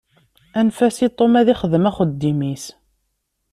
[0.59, 2.65] Anef-as i Tom ad ixdem axeddim-is.